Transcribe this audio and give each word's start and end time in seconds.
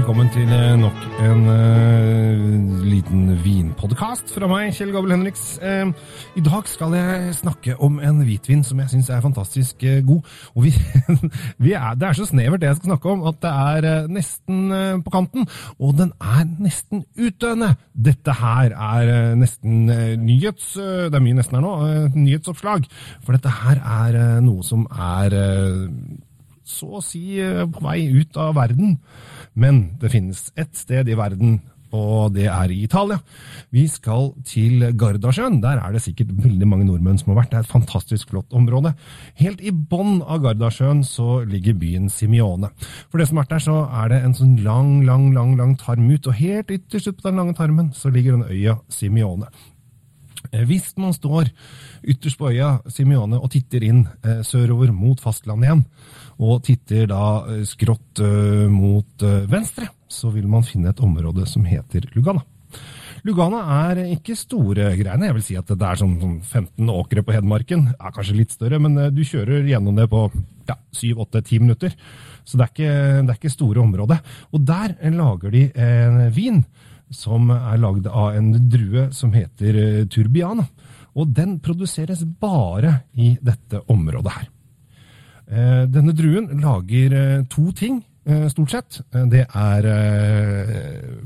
velkommen 0.00 0.30
til 0.32 0.48
eh, 0.48 0.78
nok 0.80 1.00
en 1.20 1.40
uh, 1.44 2.84
liten 2.88 3.34
vinpodkast 3.44 4.30
fra 4.32 4.46
meg, 4.48 4.70
Kjell 4.72 4.94
Gabel 4.94 5.12
Henriks. 5.12 5.42
Uh, 5.60 5.90
I 6.40 6.44
dag 6.46 6.70
skal 6.70 6.94
jeg 6.96 7.34
snakke 7.36 7.74
om 7.84 7.98
en 8.00 8.22
hvitvin 8.24 8.62
som 8.64 8.80
jeg 8.80 8.94
syns 8.94 9.10
er 9.12 9.20
fantastisk 9.20 9.84
uh, 9.84 9.98
god. 10.08 10.30
Og 10.54 10.64
vi, 10.64 10.72
vi 11.66 11.74
er, 11.76 11.98
det 12.00 12.08
er 12.08 12.16
så 12.16 12.30
snevert 12.30 12.62
det 12.62 12.70
jeg 12.70 12.78
skal 12.78 12.94
snakke 12.94 13.12
om, 13.12 13.26
at 13.28 13.42
det 13.44 13.52
er 13.52 14.08
nesten 14.08 14.72
på 15.04 15.12
kanten. 15.12 15.44
Og 15.76 15.92
den 16.00 16.14
er 16.16 16.48
nesten 16.48 17.04
utdøende. 17.20 17.74
Dette 17.92 18.38
her 18.40 18.72
er 18.72 19.36
nesten 19.36 19.84
nyhets... 20.24 20.72
Det 20.80 21.12
er 21.12 21.26
mye 21.26 21.42
nesten 21.42 21.60
her 21.60 21.66
nå. 21.66 21.76
nyhetsoppslag. 22.16 22.88
For 23.20 23.36
dette 23.36 23.52
her 23.66 23.84
er 23.84 24.40
noe 24.48 24.64
som 24.64 24.88
er 24.96 25.36
så 26.70 27.00
å 27.00 27.04
si 27.04 27.36
på 27.40 27.84
vei 27.84 28.04
ut 28.14 28.38
av 28.40 28.54
verden. 28.58 28.96
Men 29.58 29.90
det 30.00 30.12
finnes 30.14 30.48
ett 30.58 30.74
sted 30.78 31.10
i 31.10 31.18
verden, 31.18 31.58
og 31.90 32.36
det 32.36 32.46
er 32.46 32.70
i 32.70 32.84
Italia. 32.84 33.18
Vi 33.74 33.82
skal 33.90 34.30
til 34.46 34.84
Gardasjøen. 34.98 35.58
Der 35.62 35.80
er 35.82 35.94
det 35.94 36.02
sikkert 36.04 36.30
veldig 36.38 36.68
mange 36.70 36.86
nordmenn 36.86 37.18
som 37.18 37.32
har 37.32 37.40
vært. 37.42 37.50
Det 37.50 37.58
er 37.58 37.66
et 37.66 37.72
fantastisk 37.72 38.30
flott 38.30 38.54
område. 38.54 38.94
Helt 39.40 39.62
i 39.62 39.72
bånn 39.74 40.20
av 40.22 40.44
Gardasjøen 40.44 41.02
så 41.06 41.40
ligger 41.48 41.78
byen 41.80 42.06
Simione. 42.12 42.70
For 43.10 43.18
det 43.18 43.26
som 43.30 43.42
vært 43.42 43.56
der, 43.56 43.64
så 43.66 43.82
er 44.02 44.14
det 44.14 44.22
en 44.22 44.38
sånn 44.38 44.56
lang, 44.62 45.00
lang, 45.08 45.30
lang, 45.34 45.56
lang 45.58 45.74
tarm 45.80 46.06
ut, 46.10 46.30
og 46.30 46.38
helt 46.38 46.70
ytterst 46.70 47.10
ut 47.10 47.18
på 47.18 47.26
den 47.28 47.42
lange 47.42 47.58
tarmen 47.58 47.90
så 47.96 48.12
ligger 48.14 48.38
den 48.38 48.46
øya 48.50 48.78
Simione. 48.92 49.50
Eh, 50.50 50.64
hvis 50.66 50.92
man 50.98 51.14
står 51.14 51.50
ytterst 52.02 52.38
på 52.40 52.50
øya 52.50 52.76
Simione 52.90 53.38
og 53.38 53.50
titter 53.54 53.84
inn 53.86 54.04
eh, 54.24 54.42
sørover 54.46 54.92
mot 54.94 55.20
fastlandet 55.22 55.68
igjen, 55.68 55.84
og 56.40 56.62
titter 56.66 57.10
da 57.10 57.24
eh, 57.50 57.66
skrått 57.68 58.22
mot 58.70 59.26
venstre, 59.50 59.90
så 60.10 60.32
vil 60.34 60.48
man 60.50 60.66
finne 60.66 60.90
et 60.90 61.04
område 61.04 61.46
som 61.48 61.66
heter 61.68 62.08
Lugana. 62.16 62.42
Lugana 63.26 63.60
er 63.90 64.00
ikke 64.16 64.34
store 64.38 64.94
greiene. 64.96 65.28
Jeg 65.28 65.36
vil 65.36 65.44
si 65.44 65.56
at 65.58 65.68
det 65.68 65.86
er 65.86 65.98
sånn, 66.00 66.14
sånn 66.22 66.38
15 66.40 66.92
åkre 66.94 67.24
på 67.24 67.34
Hedmarken. 67.36 67.90
Er 67.92 68.14
kanskje 68.16 68.38
litt 68.38 68.54
større, 68.54 68.80
men 68.80 68.96
du 69.12 69.20
kjører 69.28 69.68
gjennom 69.68 69.98
det 69.98 70.06
på 70.10 70.24
ja, 70.70 70.78
7-8-10 70.96 71.66
minutter. 71.66 71.96
Så 72.48 72.56
det 72.56 72.64
er, 72.64 72.72
ikke, 72.72 72.94
det 73.26 73.34
er 73.34 73.36
ikke 73.36 73.52
store 73.52 73.82
områder. 73.84 74.22
Og 74.56 74.64
der 74.64 74.96
lager 75.12 75.52
de 75.52 75.66
en 75.76 76.22
vin 76.34 76.62
som 77.10 77.50
er 77.50 77.80
lagd 77.82 78.06
av 78.06 78.36
en 78.38 78.52
drue 78.70 79.08
som 79.14 79.34
heter 79.34 80.06
Turbiana. 80.10 80.68
Og 81.18 81.32
den 81.34 81.58
produseres 81.62 82.22
bare 82.22 83.00
i 83.18 83.34
dette 83.42 83.82
området 83.90 84.34
her. 84.36 84.48
Eh, 85.50 85.84
denne 85.90 86.14
druen 86.14 86.46
lager 86.62 87.14
eh, 87.16 87.44
to 87.50 87.72
ting, 87.74 88.04
eh, 88.24 88.46
stort 88.52 88.70
sett. 88.70 89.00
Det 89.10 89.46
er 89.48 89.88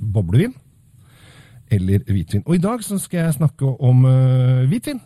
boblevin 0.00 0.54
eller 1.74 2.04
hvitvin. 2.06 2.44
Og 2.46 2.54
i 2.56 2.62
dag 2.62 2.80
skal 2.84 3.18
jeg 3.18 3.34
snakke 3.34 3.66
om 3.66 4.04
hvitvin. 4.70 5.00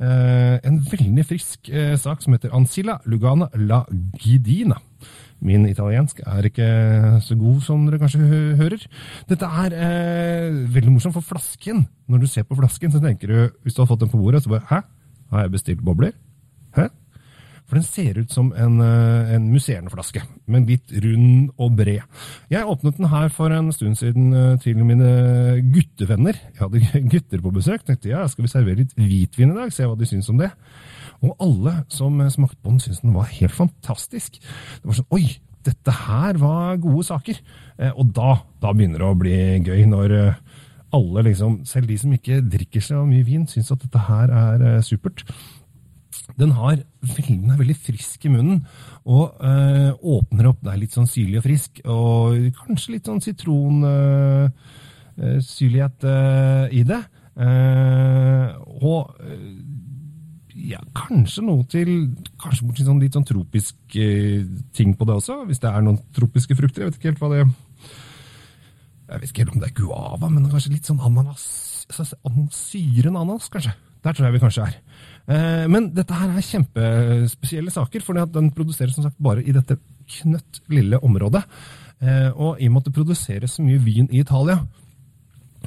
En 0.00 0.78
veldig 0.88 1.24
frisk 1.28 1.68
sak 2.00 2.22
som 2.24 2.32
heter 2.32 2.54
Ancilla 2.56 2.94
Lugana 3.04 3.50
la 3.68 3.82
Gidina. 4.16 4.78
Min 5.40 5.64
italiensk 5.64 6.20
er 6.28 6.46
ikke 6.50 6.68
så 7.24 7.36
god 7.40 7.60
som 7.64 7.84
dere 7.86 8.00
kanskje 8.00 8.20
hører. 8.60 8.82
Dette 9.28 9.48
er 9.64 9.76
eh, 9.76 10.58
veldig 10.74 10.92
morsomt, 10.92 11.16
for 11.16 11.24
flasken 11.24 11.86
Når 12.10 12.24
du 12.24 12.26
ser 12.28 12.44
på 12.44 12.58
flasken, 12.58 12.92
så 12.92 13.00
tenker 13.00 13.30
du 13.30 13.38
Hvis 13.64 13.74
du 13.74 13.80
har 13.80 13.88
fått 13.88 14.02
den 14.04 14.12
på 14.12 14.20
bordet, 14.20 14.42
så 14.44 14.52
bare 14.52 14.66
Hæ? 14.68 14.82
Har 15.32 15.46
jeg 15.46 15.54
bestilt 15.54 15.84
bobler? 15.84 16.12
For 17.70 17.78
den 17.78 17.86
ser 17.86 18.18
ut 18.18 18.32
som 18.34 18.48
en, 18.58 18.80
eh, 18.82 19.34
en 19.36 19.44
musserende 19.52 19.92
men 20.50 20.66
litt 20.66 20.90
rund 20.90 21.52
og 21.56 21.76
bred. 21.78 22.02
Jeg 22.50 22.66
åpnet 22.66 22.96
den 22.98 23.06
her 23.12 23.28
for 23.30 23.54
en 23.54 23.70
stund 23.70 23.94
siden 23.96 24.32
eh, 24.34 24.56
til 24.58 24.82
mine 24.82 25.62
guttevenner. 25.70 26.34
Jeg 26.34 26.64
hadde 26.64 27.02
gutter 27.12 27.40
på 27.44 27.52
besøk. 27.54 27.84
tenkte 27.86 28.10
ja, 28.10 28.26
skal 28.26 28.42
vi 28.42 28.50
servere 28.50 28.82
litt 28.82 28.96
hvitvin 28.98 29.52
i 29.54 29.60
dag, 29.60 29.70
se 29.72 29.86
hva 29.86 29.94
de 29.94 30.08
syns 30.10 30.28
om 30.28 30.42
det. 30.42 30.50
Og 31.22 31.36
alle 31.38 31.84
som 31.94 32.18
smakte 32.26 32.58
på 32.58 32.72
den, 32.72 32.80
syntes 32.82 33.04
den 33.04 33.14
var 33.14 33.30
helt 33.30 33.54
fantastisk. 33.54 34.40
Det 34.40 34.90
var 34.90 34.98
sånn 34.98 35.14
Oi, 35.14 35.28
dette 35.62 35.94
her 35.94 36.42
var 36.42 36.82
gode 36.82 37.06
saker. 37.06 37.38
Eh, 37.78 37.94
og 37.94 38.10
da, 38.18 38.34
da 38.58 38.74
begynner 38.74 38.98
det 38.98 39.12
å 39.12 39.20
bli 39.20 39.38
gøy, 39.62 39.86
når 39.86 40.16
alle, 40.90 41.22
liksom, 41.22 41.60
selv 41.70 41.86
de 41.86 42.00
som 42.02 42.10
ikke 42.18 42.40
drikker 42.50 42.82
så 42.82 43.04
mye 43.06 43.22
vin, 43.22 43.46
syns 43.46 43.70
at 43.70 43.84
dette 43.84 44.06
her 44.10 44.34
er 44.34 44.82
supert. 44.82 45.22
Den, 46.38 46.52
har, 46.56 46.76
den 47.16 47.50
er 47.50 47.58
veldig 47.58 47.76
frisk 47.78 48.24
i 48.26 48.28
munnen 48.32 48.66
og 49.04 49.34
øh, 49.40 49.92
åpner 50.16 50.46
opp. 50.50 50.60
Det 50.62 50.70
er 50.72 50.82
litt 50.82 50.96
sånn 50.96 51.10
syrlig 51.10 51.38
og 51.40 51.44
frisk, 51.46 51.70
og 51.88 52.34
kanskje 52.60 52.92
litt 52.94 53.06
sånn 53.08 53.24
sitronsyrlighet 53.24 55.98
øh, 56.04 56.14
øh, 56.14 56.66
i 56.76 56.82
det. 56.88 57.02
og 58.80 59.02
ja, 60.60 60.80
kanskje 60.92 61.42
noe 61.46 61.64
til 61.70 62.10
Kanskje 62.42 62.66
borti 62.66 62.82
sånn 62.84 63.00
litt 63.00 63.14
sånn 63.16 63.24
tropisk 63.24 63.76
ting 64.76 64.90
på 64.98 65.04
det 65.08 65.14
også, 65.16 65.34
hvis 65.48 65.62
det 65.62 65.70
er 65.70 65.80
noen 65.84 66.00
tropiske 66.16 66.54
frukter. 66.58 66.80
Jeg 66.82 66.88
vet 66.90 66.98
ikke 66.98 67.10
helt 67.12 67.22
hva 67.22 67.30
det 67.32 67.38
er. 67.40 67.48
Jeg 69.10 69.18
vet 69.20 69.30
ikke 69.30 69.42
helt 69.42 69.54
om 69.56 69.62
det 69.62 69.70
er 69.70 69.80
guava, 69.80 70.26
men 70.28 70.50
kanskje 70.52 70.74
litt 70.76 70.86
sånn 70.86 71.02
ananas. 71.02 71.44
Syren 71.90 73.16
ananas, 73.16 73.48
kanskje. 73.50 73.72
Der 74.04 74.16
tror 74.16 74.26
jeg 74.26 74.36
vi 74.36 74.42
kanskje 74.42 74.66
er. 74.66 74.76
Eh, 75.30 75.66
men 75.70 75.90
dette 75.94 76.16
her 76.16 76.32
er 76.32 76.46
kjempespesielle 76.46 77.72
saker, 77.74 78.04
for 78.04 78.18
den 78.34 78.50
produseres 78.56 78.96
som 78.96 79.06
sagt 79.06 79.20
bare 79.22 79.44
i 79.44 79.54
dette 79.54 79.78
knøtt 80.20 80.62
lille 80.72 81.00
området. 81.04 81.42
Eh, 82.00 82.30
og 82.32 82.60
i 82.60 82.68
og 82.68 82.72
med 82.72 82.82
at 82.82 82.90
det 82.90 82.96
produseres 82.96 83.58
så 83.58 83.64
mye 83.64 83.82
vin 83.84 84.08
i 84.10 84.22
Italia, 84.24 84.62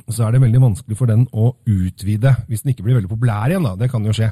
så 0.10 0.26
er 0.26 0.34
det 0.34 0.42
veldig 0.44 0.62
vanskelig 0.62 0.98
for 0.98 1.10
den 1.10 1.26
å 1.32 1.52
utvide, 1.70 2.34
hvis 2.50 2.64
den 2.64 2.74
ikke 2.74 2.86
blir 2.86 2.98
veldig 2.98 3.12
populær 3.12 3.52
igjen. 3.52 3.66
da, 3.66 3.76
Det 3.80 3.90
kan 3.92 4.06
jo 4.06 4.16
skje. 4.16 4.32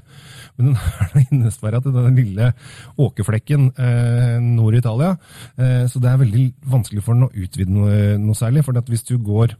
Men 0.57 0.71
den 0.71 0.79
er 1.05 1.27
innesperra 1.29 1.81
til 1.83 1.95
den 1.95 2.17
lille 2.17 2.51
åkerflekken 2.99 3.69
eh, 3.77 4.37
nord 4.41 4.75
i 4.75 4.81
Italia. 4.81 5.13
Eh, 5.55 5.85
så 5.91 6.01
det 6.01 6.11
er 6.11 6.23
veldig 6.23 6.45
vanskelig 6.73 7.05
for 7.05 7.15
den 7.17 7.29
å 7.29 7.31
utvide 7.31 7.71
noe, 7.71 8.17
noe 8.21 8.37
særlig. 8.37 8.65
For 8.65 8.81
hvis 8.89 9.07
du 9.07 9.15
går 9.21 9.55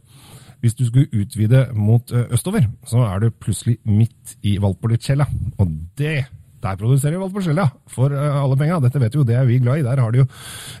hvis 0.62 0.76
du 0.78 0.84
skulle 0.86 1.10
utvide 1.10 1.66
mot 1.74 2.12
eh, 2.14 2.28
østover, 2.32 2.68
så 2.86 3.02
er 3.08 3.24
du 3.24 3.32
plutselig 3.34 3.80
midt 3.88 4.36
i 4.46 4.56
Valpolicella. 4.62 5.26
Og 5.58 5.74
det 5.98 6.22
der 6.62 6.76
produserer 6.78 7.18
Valpolicella 7.18 7.64
for 7.90 8.14
eh, 8.14 8.36
alle 8.38 8.56
penga. 8.58 8.78
Dette 8.84 9.00
vet 9.02 9.16
vi 9.16 9.18
jo, 9.18 9.26
det 9.26 9.34
er 9.34 9.48
vi 9.48 9.58
glad 9.62 9.80
i. 9.80 9.84
Der 9.86 9.98
har 9.98 10.12
de 10.14 10.20
jo 10.22 10.26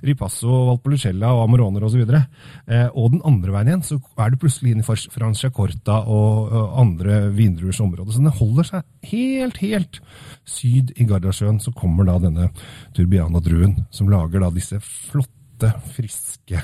Ripasso, 0.06 0.50
Valpolicella 0.68 1.32
og 1.34 1.48
Amoroner 1.48 1.82
osv. 1.88 2.04
Og, 2.04 2.12
eh, 2.14 2.86
og 2.94 3.16
den 3.16 3.24
andre 3.26 3.54
veien 3.56 3.72
igjen 3.72 3.82
så 3.88 3.98
er 4.22 4.30
du 4.30 4.38
plutselig 4.44 4.76
inne 4.76 4.86
i 4.86 4.98
Franciacorta 5.16 5.98
og 6.06 6.54
andre 6.78 7.24
vindruers 7.34 7.82
område. 7.82 8.14
Så 8.14 8.22
den 8.22 8.36
holder 8.38 8.68
seg 8.68 9.10
helt, 9.10 9.58
helt 9.64 9.98
syd 10.46 10.94
i 10.94 11.08
Gardasjøen. 11.10 11.58
Så 11.62 11.74
kommer 11.74 12.06
da 12.06 12.20
denne 12.22 12.52
Turbiana-druen, 12.94 13.80
som 13.90 14.12
lager 14.12 14.46
da 14.46 14.52
disse 14.54 14.78
flotte, 14.86 15.74
friske, 15.96 16.62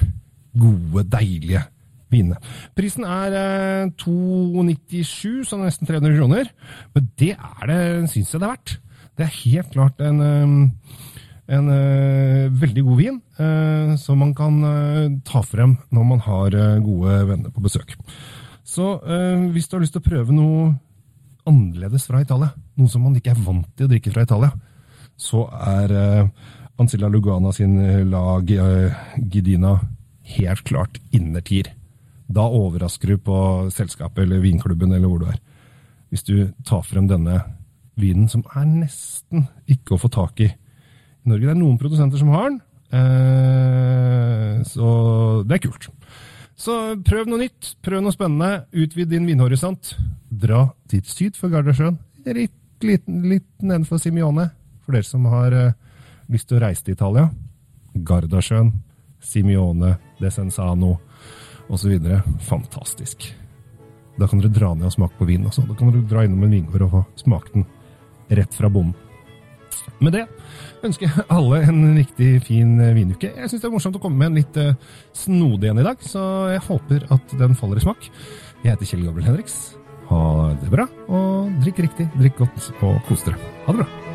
gode, 0.59 1.05
deilige 1.11 1.67
vinene. 2.13 2.39
Prisen 2.77 3.07
er 3.09 3.37
eh, 3.37 3.91
297, 4.01 5.45
så 5.49 5.59
nesten 5.61 5.89
300 5.89 6.17
kroner. 6.17 6.51
Men 6.95 7.09
det 7.21 7.35
er 7.37 7.71
det, 7.71 7.81
syns 8.13 8.33
jeg 8.33 8.41
det 8.41 8.49
er 8.49 8.55
verdt. 8.55 8.75
Det 9.19 9.27
er 9.27 9.39
helt 9.43 9.73
klart 9.75 10.03
en, 10.05 10.21
eh, 10.23 11.07
en 11.59 11.71
uh, 11.73 12.59
veldig 12.61 12.85
god 12.85 12.99
vin 13.01 13.23
som 13.97 14.19
man 14.21 14.35
kan 14.37 14.59
ta 15.25 15.41
frem 15.47 15.77
når 15.95 16.05
man 16.05 16.21
har 16.21 16.57
gode 16.85 17.15
venner 17.31 17.53
på 17.55 17.63
besøk. 17.65 17.95
Så 18.67 18.99
hvis 19.55 19.69
du 19.71 19.77
har 19.77 19.85
lyst 19.85 19.95
til 19.95 20.03
å 20.03 20.09
prøve 20.09 20.35
noe 20.35 20.67
annerledes 21.49 22.05
fra 22.11 22.21
Italia, 22.21 22.51
noe 22.77 22.91
som 22.93 23.07
man 23.07 23.17
ikke 23.17 23.33
er 23.33 23.41
vant 23.47 23.71
til 23.79 23.87
å 23.87 23.93
drikke 23.95 24.13
fra 24.13 24.27
Italia, 24.27 24.51
så 25.17 25.47
er 25.71 25.95
Ancilla 26.83 27.09
Lugana 27.09 27.55
sin 27.55 27.79
lag 28.11 28.53
Gidina 29.23 29.79
helt 30.37 30.65
klart 30.69 31.01
innertier. 31.15 31.73
Da 32.29 32.45
overrasker 32.45 33.15
du 33.15 33.23
på 33.25 33.39
selskapet 33.73 34.25
eller 34.25 34.43
vinklubben 34.45 34.93
eller 34.93 35.09
hvor 35.09 35.23
du 35.23 35.29
er. 35.33 35.39
Hvis 36.13 36.25
du 36.25 36.51
tar 36.69 36.85
frem 36.85 37.09
denne 37.09 37.41
vinen 37.99 38.29
som 38.31 38.45
er 38.55 38.67
nesten 38.69 39.49
ikke 39.69 39.97
å 39.97 40.01
få 40.01 40.11
tak 40.13 40.41
i 40.45 40.49
i 40.49 41.31
Norge. 41.31 41.47
Det 41.47 41.55
er 41.55 41.61
noen 41.61 41.79
produsenter 41.81 42.21
som 42.21 42.33
har 42.35 42.49
den, 42.49 42.61
eh, 42.99 44.63
så 44.65 44.89
det 45.45 45.59
er 45.59 45.65
kult. 45.67 45.89
Så 46.59 46.75
prøv 47.07 47.29
noe 47.29 47.45
nytt, 47.45 47.77
prøv 47.83 48.03
noe 48.03 48.15
spennende, 48.15 48.67
utvid 48.73 49.11
din 49.13 49.27
vinhorisont. 49.27 49.95
Dra 50.29 50.73
dit 50.91 51.07
syd 51.07 51.37
for 51.39 51.53
Gardasjøen, 51.53 51.99
litt, 52.27 52.55
litt, 52.83 53.07
litt 53.07 53.63
nedenfor 53.63 54.01
Simione, 54.03 54.51
for 54.83 54.97
dere 54.97 55.07
som 55.07 55.25
har 55.31 55.55
uh, 55.55 55.77
lyst 56.29 56.49
til 56.49 56.59
å 56.59 56.65
reise 56.67 56.83
til 56.85 56.97
Italia. 56.97 57.29
Gardasjøen, 57.95 58.73
Simione, 59.23 59.97
Desenzano 60.19 60.99
osv. 61.69 61.99
Fantastisk. 62.49 63.29
Da 64.19 64.27
kan 64.27 64.43
dere 64.43 64.55
dra 64.55 64.73
ned 64.75 64.89
og 64.89 64.95
smake 64.95 65.19
på 65.19 65.29
vin 65.29 65.47
også. 65.47 65.67
Da 65.69 65.77
kan 65.79 65.93
dere 65.93 66.07
dra 66.11 66.25
innom 66.27 66.47
en 66.47 66.57
vingård 66.57 66.89
og 66.89 66.95
få 66.97 67.05
smake 67.23 67.55
den 67.55 67.69
rett 68.39 68.57
fra 68.57 68.71
bonden. 68.73 68.97
Med 70.03 70.15
det 70.15 70.25
ønsker 70.87 71.09
jeg 71.09 71.27
alle 71.33 71.63
en 71.71 71.81
riktig 71.97 72.31
fin 72.47 72.77
eh, 72.83 72.95
vinuke. 72.97 73.31
Jeg 73.35 73.51
syns 73.51 73.63
det 73.63 73.69
er 73.69 73.75
morsomt 73.75 73.99
å 73.99 74.03
komme 74.03 74.21
med 74.21 74.31
en 74.31 74.39
litt 74.39 74.59
uh, 74.61 74.75
snodig 75.17 75.71
en 75.71 75.83
i 75.83 75.87
dag, 75.87 76.03
så 76.05 76.23
jeg 76.53 76.65
håper 76.69 77.09
at 77.15 77.39
den 77.41 77.57
faller 77.59 77.81
i 77.81 77.87
smak. 77.87 78.11
Jeg 78.63 78.75
heter 78.75 78.93
Kjell 78.93 79.07
Gabriel 79.09 79.33
Henriks. 79.33 79.59
Ha 80.09 80.21
det 80.63 80.71
bra, 80.73 80.87
og 81.13 81.51
drikk 81.65 81.83
riktig, 81.89 82.11
drikk 82.19 82.45
godt 82.45 82.71
og 82.81 83.01
kos 83.11 83.27
dere. 83.27 83.41
Ha 83.67 83.75
det 83.75 83.83
bra. 83.85 84.08